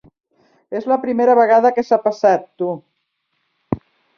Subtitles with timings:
[0.79, 2.71] És la primera vegada que s'ha passat, tu.